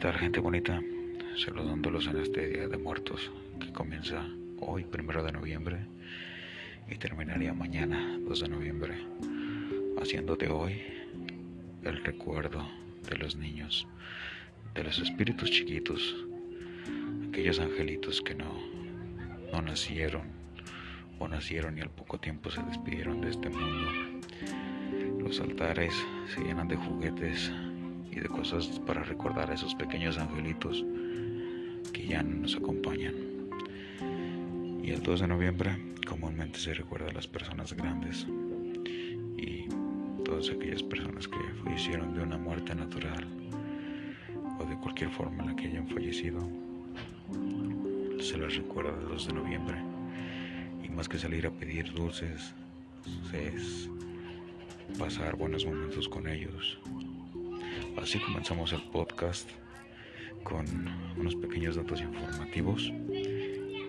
tal 0.00 0.16
gente 0.16 0.40
bonita? 0.40 0.80
Saludándolos 1.36 2.06
en 2.06 2.20
este 2.20 2.48
Día 2.48 2.68
de 2.68 2.78
Muertos 2.78 3.30
que 3.60 3.70
comienza 3.70 4.26
hoy, 4.58 4.82
primero 4.84 5.22
de 5.22 5.30
noviembre, 5.30 5.76
y 6.90 6.94
terminaría 6.94 7.52
mañana, 7.52 8.18
2 8.18 8.40
de 8.40 8.48
noviembre, 8.48 8.94
haciéndote 10.00 10.48
hoy 10.48 10.80
el 11.82 12.02
recuerdo 12.02 12.66
de 13.10 13.18
los 13.18 13.36
niños, 13.36 13.86
de 14.74 14.84
los 14.84 14.98
espíritus 15.00 15.50
chiquitos, 15.50 16.16
aquellos 17.28 17.60
angelitos 17.60 18.22
que 18.22 18.34
no, 18.34 18.58
no 19.52 19.60
nacieron 19.60 20.22
o 21.18 21.28
nacieron 21.28 21.76
y 21.76 21.82
al 21.82 21.90
poco 21.90 22.18
tiempo 22.18 22.50
se 22.50 22.62
despidieron 22.62 23.20
de 23.20 23.28
este 23.28 23.50
mundo. 23.50 23.90
Los 25.18 25.40
altares 25.40 25.92
se 26.34 26.40
llenan 26.40 26.68
de 26.68 26.76
juguetes 26.76 27.52
y 28.10 28.20
de 28.20 28.28
cosas 28.28 28.66
para 28.86 29.02
recordar 29.02 29.50
a 29.50 29.54
esos 29.54 29.74
pequeños 29.74 30.18
angelitos 30.18 30.84
que 31.92 32.06
ya 32.06 32.22
no 32.22 32.36
nos 32.36 32.56
acompañan. 32.56 33.14
Y 34.82 34.90
el 34.90 35.02
2 35.02 35.20
de 35.20 35.28
noviembre 35.28 35.76
comúnmente 36.06 36.58
se 36.58 36.74
recuerda 36.74 37.08
a 37.10 37.12
las 37.12 37.26
personas 37.26 37.72
grandes 37.72 38.26
y 39.36 39.66
todas 40.24 40.50
aquellas 40.50 40.82
personas 40.82 41.28
que 41.28 41.38
fallecieron 41.62 42.14
de 42.14 42.22
una 42.22 42.38
muerte 42.38 42.74
natural 42.74 43.26
o 44.58 44.64
de 44.64 44.76
cualquier 44.76 45.10
forma 45.10 45.42
en 45.42 45.50
la 45.50 45.56
que 45.56 45.68
hayan 45.68 45.88
fallecido. 45.88 46.40
Se 48.20 48.36
les 48.36 48.56
recuerda 48.56 48.90
el 49.00 49.08
2 49.08 49.26
de 49.28 49.32
noviembre 49.32 49.76
y 50.82 50.88
más 50.88 51.08
que 51.08 51.18
salir 51.18 51.46
a 51.46 51.50
pedir 51.50 51.92
dulces 51.92 52.54
es 53.32 53.88
pasar 54.98 55.36
buenos 55.36 55.64
momentos 55.64 56.08
con 56.08 56.26
ellos, 56.26 56.78
Así 58.02 58.18
comenzamos 58.18 58.72
el 58.72 58.82
podcast 58.84 59.48
con 60.42 60.66
unos 61.18 61.36
pequeños 61.36 61.76
datos 61.76 62.00
informativos 62.00 62.90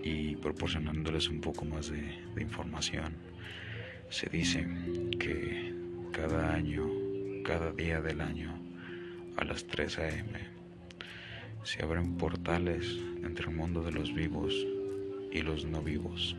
y 0.03 0.35
proporcionándoles 0.35 1.29
un 1.29 1.39
poco 1.39 1.63
más 1.63 1.89
de, 1.89 2.19
información. 2.37 3.13
Se 4.09 4.29
dice 4.29 4.67
que 5.17 5.73
cada 6.11 6.53
año, 6.53 6.89
cada 7.45 7.71
día 7.71 8.01
del 8.01 8.19
año, 8.19 8.53
a 9.37 9.45
las 9.45 9.65
3 9.65 9.99
a.m., 9.99 10.39
se 11.63 11.81
abren 11.81 12.17
portales 12.17 12.97
entre 13.23 13.49
el 13.49 13.55
mundo 13.55 13.81
de 13.81 13.93
los 13.93 14.13
vivos 14.13 14.53
y 15.31 15.41
los 15.41 15.63
no 15.63 15.81
vivos. 15.81 16.35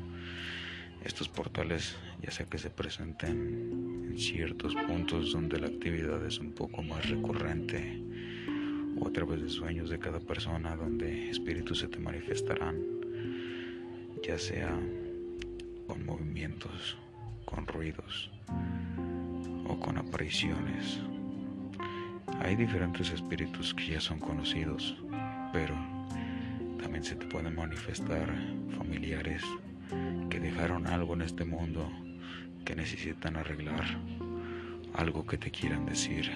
Estos 1.05 1.29
portales 1.29 1.97
ya 2.21 2.31
sea 2.31 2.47
que 2.47 2.59
se 2.59 2.71
presenten 2.71 4.09
en 4.11 4.19
ciertos 4.19 4.75
puntos 4.75 5.33
donde 5.33 5.59
la 5.59 5.67
actividad 5.67 6.25
es 6.25 6.39
un 6.39 6.53
poco 6.53 6.83
más 6.83 7.09
recurrente 7.09 8.01
o 8.99 9.09
a 9.09 9.13
través 9.13 9.43
de 9.43 9.49
sueños 9.49 9.91
de 9.91 9.99
cada 9.99 10.21
persona 10.21 10.77
donde 10.77 11.31
espíritus 11.31 11.81
se 11.81 11.89
te 11.89 11.99
manifestarán, 11.99 12.77
ya 14.23 14.39
sea 14.39 14.79
con 15.89 16.07
movimientos, 16.07 16.97
con 17.45 17.67
ruidos 17.67 18.31
o 19.67 19.79
con 19.81 19.99
apariciones. 19.99 21.01
Hay 22.41 22.55
diferentes 22.55 23.11
espíritus 23.11 23.75
que 23.75 23.89
ya 23.89 24.01
son 24.01 24.21
conocidos, 24.21 24.97
pero 25.53 25.75
también 26.81 27.03
se 27.03 27.17
te 27.17 27.27
pueden 27.27 27.57
manifestar 27.57 28.29
familiares 28.77 29.43
que 30.31 30.41
dejaron 30.41 30.87
algo 30.87 31.15
en 31.15 31.23
este 31.23 31.45
mundo 31.45 31.91
que 32.65 32.75
necesitan 32.77 33.37
arreglar, 33.37 33.85
algo 34.95 35.27
que 35.27 35.39
te 35.39 35.51
quieran 35.51 35.87
decir. 35.87 36.31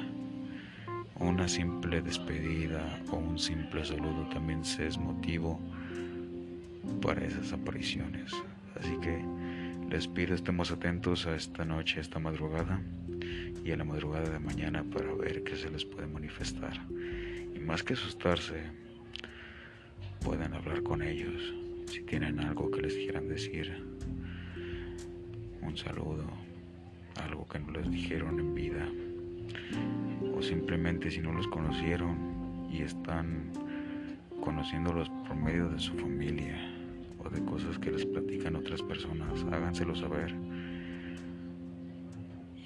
Una 1.18 1.48
simple 1.48 2.02
despedida 2.02 3.00
o 3.10 3.16
un 3.16 3.38
simple 3.38 3.84
saludo 3.84 4.28
también 4.28 4.64
se 4.64 4.86
es 4.86 4.98
motivo 4.98 5.60
para 7.00 7.24
esas 7.24 7.52
apariciones. 7.52 8.32
Así 8.78 8.96
que 9.00 9.24
les 9.88 10.08
pido 10.08 10.34
estemos 10.34 10.70
atentos 10.70 11.26
a 11.26 11.34
esta 11.34 11.64
noche, 11.64 12.00
esta 12.00 12.18
madrugada 12.18 12.82
y 13.64 13.70
a 13.70 13.76
la 13.76 13.84
madrugada 13.84 14.28
de 14.28 14.38
mañana 14.38 14.84
para 14.84 15.14
ver 15.14 15.42
qué 15.42 15.56
se 15.56 15.70
les 15.70 15.84
puede 15.84 16.06
manifestar. 16.06 16.78
Y 17.54 17.58
más 17.60 17.82
que 17.82 17.94
asustarse, 17.94 18.62
pueden 20.20 20.52
hablar 20.52 20.82
con 20.82 21.02
ellos 21.02 21.65
si 21.86 22.02
tienen 22.02 22.40
algo 22.40 22.70
que 22.70 22.82
les 22.82 22.94
quieran 22.94 23.28
decir 23.28 23.72
un 25.62 25.76
saludo, 25.76 26.24
algo 27.22 27.46
que 27.46 27.58
no 27.58 27.72
les 27.72 27.90
dijeron 27.90 28.38
en 28.38 28.54
vida, 28.54 28.88
o 30.34 30.42
simplemente 30.42 31.10
si 31.10 31.20
no 31.20 31.32
los 31.32 31.46
conocieron 31.48 32.68
y 32.70 32.82
están 32.82 33.50
conociéndolos 34.40 35.08
por 35.26 35.36
medio 35.36 35.68
de 35.68 35.78
su 35.78 35.94
familia 35.94 36.56
o 37.18 37.28
de 37.28 37.44
cosas 37.44 37.78
que 37.78 37.90
les 37.90 38.04
platican 38.04 38.56
otras 38.56 38.82
personas, 38.82 39.44
háganselo 39.50 39.94
saber. 39.94 40.34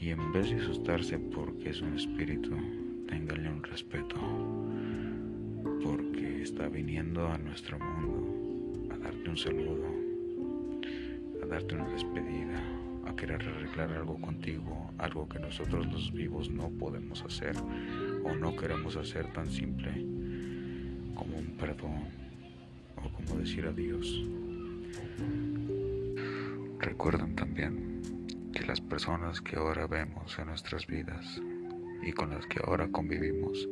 Y 0.00 0.10
en 0.10 0.32
vez 0.32 0.50
de 0.50 0.56
asustarse 0.56 1.18
porque 1.18 1.70
es 1.70 1.80
un 1.80 1.94
espíritu, 1.94 2.50
ténganle 3.06 3.50
un 3.50 3.62
respeto, 3.62 4.16
porque 5.82 6.42
está 6.42 6.68
viniendo 6.68 7.26
a 7.28 7.38
nuestro 7.38 7.78
mundo 7.78 8.29
darte 9.02 9.30
un 9.30 9.36
saludo, 9.36 9.86
a 11.42 11.46
darte 11.46 11.74
una 11.74 11.88
despedida 11.88 12.62
a 13.06 13.16
querer 13.16 13.42
arreglar 13.42 13.92
algo 13.92 14.20
contigo, 14.20 14.92
algo 14.98 15.28
que 15.28 15.38
nosotros 15.38 15.86
los 15.86 16.12
vivos 16.12 16.50
no 16.50 16.68
podemos 16.70 17.22
hacer 17.24 17.56
o 18.24 18.34
no 18.34 18.54
queremos 18.56 18.96
hacer 18.96 19.32
tan 19.32 19.50
simple 19.50 19.90
como 21.14 21.38
un 21.38 21.56
perdón 21.58 22.04
o 22.96 23.10
como 23.12 23.40
decir 23.40 23.66
adiós. 23.66 24.24
Recuerden 26.78 27.34
también 27.34 28.00
que 28.52 28.64
las 28.64 28.80
personas 28.80 29.40
que 29.40 29.56
ahora 29.56 29.86
vemos 29.86 30.38
en 30.38 30.46
nuestras 30.46 30.86
vidas 30.86 31.40
y 32.02 32.12
con 32.12 32.30
las 32.30 32.46
que 32.46 32.60
ahora 32.64 32.88
convivimos 32.88 33.68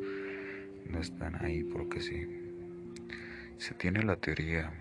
no 0.89 1.01
están 1.01 1.37
ahí 1.45 1.65
porque 1.65 2.01
sí. 2.01 2.27
Se 3.59 3.75
tiene 3.75 4.03
la 4.03 4.17
teoría 4.17 4.73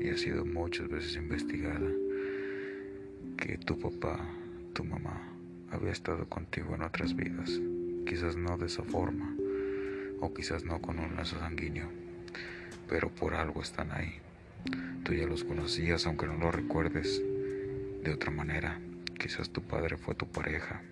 y 0.00 0.10
ha 0.10 0.16
sido 0.16 0.44
muchas 0.44 0.88
veces 0.88 1.16
investigada 1.16 1.90
que 3.36 3.56
tu 3.58 3.78
papá, 3.78 4.18
tu 4.72 4.84
mamá, 4.84 5.32
había 5.70 5.92
estado 5.92 6.28
contigo 6.28 6.74
en 6.74 6.82
otras 6.82 7.14
vidas, 7.14 7.60
quizás 8.06 8.36
no 8.36 8.58
de 8.58 8.66
esa 8.66 8.82
forma, 8.82 9.34
o 10.20 10.32
quizás 10.34 10.64
no 10.64 10.80
con 10.80 10.98
un 10.98 11.16
lazo 11.16 11.38
sanguíneo, 11.38 11.88
pero 12.88 13.08
por 13.10 13.34
algo 13.34 13.62
están 13.62 13.92
ahí. 13.92 14.14
Tú 15.04 15.14
ya 15.14 15.26
los 15.26 15.44
conocías, 15.44 16.06
aunque 16.06 16.26
no 16.26 16.36
lo 16.36 16.50
recuerdes 16.50 17.22
de 18.02 18.12
otra 18.12 18.30
manera. 18.30 18.80
Quizás 19.18 19.50
tu 19.50 19.62
padre 19.62 19.96
fue 19.96 20.14
tu 20.14 20.26
pareja, 20.26 20.82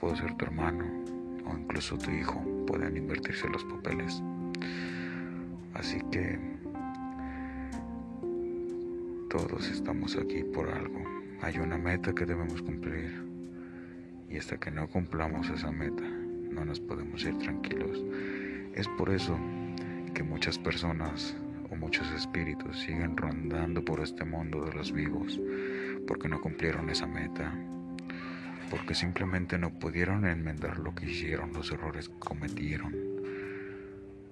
puede 0.00 0.16
ser 0.16 0.36
tu 0.36 0.44
hermano, 0.44 0.84
o 1.46 1.56
incluso 1.56 1.98
tu 1.98 2.10
hijo. 2.10 2.42
Pueden 2.66 2.96
invertirse 2.96 3.48
los 3.48 3.64
papeles. 3.64 4.22
Así 5.74 5.98
que 6.10 6.53
todos 9.34 9.68
estamos 9.68 10.16
aquí 10.16 10.44
por 10.44 10.70
algo. 10.70 11.02
Hay 11.42 11.58
una 11.58 11.76
meta 11.76 12.14
que 12.14 12.24
debemos 12.24 12.62
cumplir 12.62 13.10
y 14.30 14.38
hasta 14.38 14.58
que 14.58 14.70
no 14.70 14.86
cumplamos 14.86 15.50
esa 15.50 15.72
meta 15.72 16.04
no 16.04 16.64
nos 16.64 16.78
podemos 16.78 17.24
ir 17.24 17.36
tranquilos. 17.38 18.00
Es 18.76 18.86
por 18.96 19.10
eso 19.10 19.36
que 20.14 20.22
muchas 20.22 20.56
personas 20.56 21.36
o 21.68 21.74
muchos 21.74 22.08
espíritus 22.12 22.78
siguen 22.78 23.16
rondando 23.16 23.84
por 23.84 23.98
este 24.04 24.24
mundo 24.24 24.64
de 24.66 24.72
los 24.72 24.92
vivos 24.92 25.40
porque 26.06 26.28
no 26.28 26.40
cumplieron 26.40 26.88
esa 26.88 27.08
meta, 27.08 27.52
porque 28.70 28.94
simplemente 28.94 29.58
no 29.58 29.76
pudieron 29.80 30.26
enmendar 30.26 30.78
lo 30.78 30.94
que 30.94 31.10
hicieron, 31.10 31.52
los 31.52 31.72
errores 31.72 32.08
que 32.08 32.18
cometieron, 32.20 33.13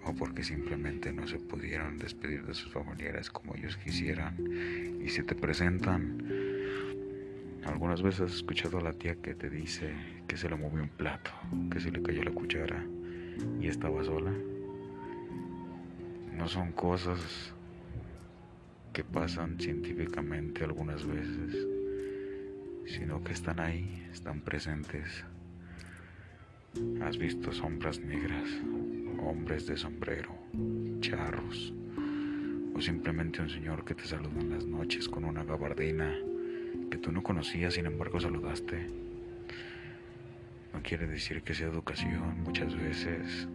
o 0.04 0.14
porque 0.14 0.42
simplemente 0.42 1.12
no 1.12 1.26
se 1.26 1.38
pudieron 1.38 1.98
despedir 1.98 2.44
de 2.44 2.54
sus 2.54 2.72
familiares 2.72 3.30
como 3.30 3.54
ellos 3.54 3.76
quisieran. 3.76 4.36
Y 5.02 5.08
si 5.08 5.22
te 5.22 5.34
presentan 5.34 6.18
algunas 7.64 8.02
veces 8.02 8.22
has 8.22 8.34
escuchado 8.34 8.78
a 8.78 8.82
la 8.82 8.92
tía 8.92 9.14
que 9.16 9.34
te 9.34 9.48
dice 9.48 9.94
que 10.26 10.36
se 10.36 10.48
le 10.48 10.56
movió 10.56 10.82
un 10.82 10.88
plato, 10.88 11.30
que 11.70 11.80
se 11.80 11.92
le 11.92 12.02
cayó 12.02 12.24
la 12.24 12.32
cuchara 12.32 12.84
y 13.60 13.68
estaba 13.68 14.02
sola. 14.04 14.32
No 16.36 16.48
son 16.48 16.72
cosas 16.72 17.54
que 18.92 19.04
pasan 19.04 19.58
científicamente 19.58 20.64
algunas 20.64 21.06
veces, 21.06 21.66
sino 22.86 23.22
que 23.22 23.32
están 23.32 23.60
ahí, 23.60 24.08
están 24.12 24.40
presentes. 24.40 25.24
Has 27.02 27.16
visto 27.16 27.52
sombras 27.52 28.00
negras, 28.00 28.48
hombres 29.22 29.66
de 29.66 29.76
sombrero, 29.76 30.34
charros, 31.00 31.72
o 32.74 32.80
simplemente 32.80 33.40
un 33.40 33.50
señor 33.50 33.84
que 33.84 33.94
te 33.94 34.04
saluda 34.04 34.40
en 34.40 34.50
las 34.50 34.66
noches 34.66 35.08
con 35.08 35.24
una 35.24 35.44
gabardina 35.44 36.14
que 36.90 36.98
tú 36.98 37.12
no 37.12 37.22
conocías, 37.22 37.74
sin 37.74 37.86
embargo 37.86 38.20
saludaste. 38.20 38.86
No 40.72 40.82
quiere 40.82 41.06
decir 41.06 41.42
que 41.42 41.54
sea 41.54 41.68
educación, 41.68 42.42
muchas 42.44 42.74
veces 42.74 43.48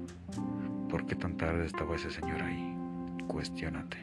¿Por 0.89 1.05
qué 1.05 1.15
tan 1.15 1.35
tarde 1.35 1.65
estaba 1.65 1.97
ese 1.97 2.09
señor 2.09 2.41
ahí? 2.41 2.73
Cuestiónate. 3.27 3.97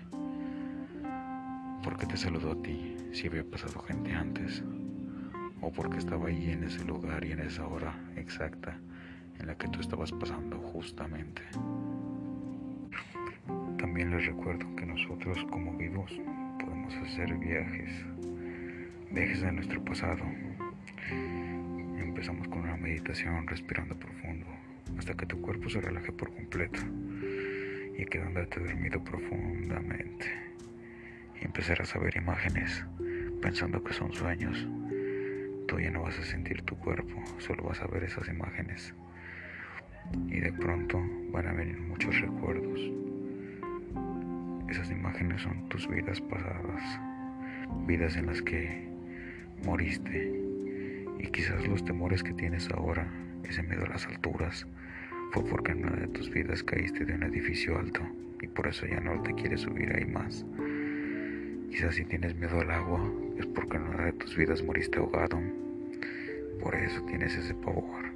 ¿Por 1.82 1.96
qué 1.96 2.04
te 2.04 2.18
saludó 2.18 2.52
a 2.52 2.62
ti 2.62 2.96
si 3.12 3.26
había 3.26 3.42
pasado 3.42 3.80
gente 3.80 4.12
antes? 4.12 4.62
¿O 5.62 5.72
por 5.72 5.88
qué 5.88 5.96
estaba 5.96 6.28
ahí 6.28 6.50
en 6.50 6.64
ese 6.64 6.84
lugar 6.84 7.24
y 7.24 7.32
en 7.32 7.40
esa 7.40 7.66
hora 7.66 7.98
exacta 8.16 8.78
en 9.38 9.46
la 9.46 9.56
que 9.56 9.68
tú 9.68 9.80
estabas 9.80 10.12
pasando 10.12 10.58
justamente? 10.58 11.42
También 13.78 14.10
les 14.10 14.26
recuerdo 14.26 14.64
que 14.76 14.86
nosotros 14.86 15.44
como 15.50 15.76
vivos 15.76 16.10
podemos 16.58 16.94
hacer 16.96 17.34
viajes, 17.34 18.04
viajes 19.10 19.42
de 19.42 19.52
nuestro 19.52 19.84
pasado. 19.84 20.24
Empezamos 21.98 22.48
con 22.48 22.60
una 22.60 22.76
meditación 22.76 23.46
respirando 23.46 23.96
profundo 23.96 24.46
hasta 24.98 25.14
que 25.14 25.26
tu 25.26 25.40
cuerpo 25.40 25.68
se 25.68 25.80
relaje 25.80 26.12
por 26.12 26.32
completo 26.34 26.80
y 27.98 28.04
quedándote 28.06 28.60
dormido 28.60 29.02
profundamente. 29.02 30.26
Y 31.40 31.44
empezarás 31.44 31.94
a 31.94 31.98
ver 31.98 32.16
imágenes 32.16 32.84
pensando 33.42 33.82
que 33.84 33.92
son 33.92 34.12
sueños. 34.12 34.66
Tú 35.68 35.78
ya 35.78 35.90
no 35.90 36.02
vas 36.02 36.18
a 36.18 36.24
sentir 36.24 36.62
tu 36.62 36.76
cuerpo, 36.76 37.22
solo 37.38 37.64
vas 37.64 37.80
a 37.80 37.86
ver 37.86 38.04
esas 38.04 38.28
imágenes. 38.28 38.94
Y 40.28 40.40
de 40.40 40.52
pronto 40.52 41.02
van 41.32 41.48
a 41.48 41.52
venir 41.52 41.78
muchos 41.80 42.20
recuerdos. 42.20 42.80
Esas 44.68 44.90
imágenes 44.90 45.42
son 45.42 45.68
tus 45.68 45.88
vidas 45.88 46.20
pasadas, 46.20 47.00
vidas 47.86 48.16
en 48.16 48.26
las 48.26 48.42
que 48.42 48.88
moriste. 49.64 50.32
Y 51.18 51.26
quizás 51.28 51.66
los 51.66 51.84
temores 51.84 52.22
que 52.22 52.32
tienes 52.32 52.70
ahora, 52.70 53.06
ese 53.44 53.62
miedo 53.62 53.84
a 53.84 53.88
las 53.88 54.06
alturas, 54.06 54.66
fue 55.32 55.44
porque 55.44 55.72
en 55.72 55.84
una 55.84 55.96
de 55.96 56.08
tus 56.08 56.30
vidas 56.30 56.62
caíste 56.62 57.04
de 57.04 57.14
un 57.14 57.24
edificio 57.24 57.78
alto 57.78 58.00
y 58.40 58.46
por 58.46 58.68
eso 58.68 58.86
ya 58.86 59.00
no 59.00 59.20
te 59.22 59.34
quieres 59.34 59.62
subir 59.62 59.90
ahí 59.94 60.04
más. 60.04 60.44
Quizás 61.70 61.96
si 61.96 62.04
tienes 62.04 62.36
miedo 62.36 62.60
al 62.60 62.70
agua 62.70 63.10
es 63.38 63.46
porque 63.46 63.76
en 63.78 63.82
una 63.84 64.04
de 64.04 64.12
tus 64.12 64.36
vidas 64.36 64.62
moriste 64.62 64.98
ahogado. 64.98 65.40
Por 66.60 66.74
eso 66.74 67.02
tienes 67.06 67.34
ese 67.34 67.54
pavor. 67.54 68.13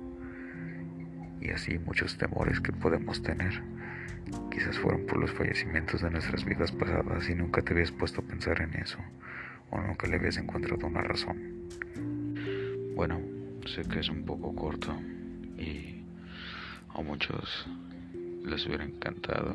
Y 1.41 1.51
así 1.51 1.79
muchos 1.79 2.19
temores 2.19 2.61
que 2.61 2.73
podemos 2.73 3.23
tener. 3.23 3.63
Quizás 4.51 4.79
fueron 4.79 5.07
por 5.07 5.19
los 5.19 5.31
fallecimientos 5.33 6.03
de 6.03 6.11
nuestras 6.11 6.45
vidas 6.45 6.73
pasadas 6.73 7.29
y 7.29 7.35
nunca 7.35 7.63
te 7.63 7.73
habías 7.73 7.93
puesto 7.93 8.21
a 8.21 8.25
pensar 8.25 8.61
en 8.61 8.75
eso. 8.75 8.99
O 9.71 9.81
nunca 9.81 10.07
le 10.07 10.17
habías 10.17 10.37
encontrado 10.37 10.87
una 10.87 11.03
razón. 11.03 11.69
Bueno, 12.95 13.21
sé 13.67 13.83
que 13.83 14.01
es 14.01 14.09
un 14.09 14.25
poco 14.25 14.55
corto 14.55 14.99
y 15.57 16.03
a 16.95 17.03
muchos 17.03 17.69
les 18.45 18.67
hubiera 18.67 18.85
encantado 18.85 19.55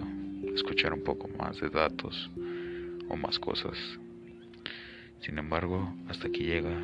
escuchar 0.56 0.94
un 0.94 1.04
poco 1.04 1.28
más 1.38 1.60
de 1.60 1.70
datos 1.70 2.32
o 3.10 3.18
más 3.18 3.40
cosas. 3.40 3.78
Sin 5.20 5.38
embargo, 5.38 5.94
hasta 6.08 6.28
aquí 6.28 6.44
llega 6.44 6.78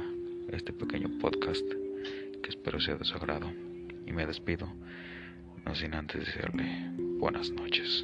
este 0.52 0.74
pequeño 0.74 1.10
podcast 1.20 1.66
que 2.44 2.50
espero 2.50 2.80
sea 2.80 2.96
de 2.96 3.06
su 3.06 3.16
agrado 3.16 3.52
y 4.10 4.14
me 4.14 4.26
despido, 4.26 4.68
no 5.66 5.76
sin 5.76 5.94
antes 5.94 6.26
desearle 6.26 6.66
buenas 7.20 7.52
noches. 7.52 8.04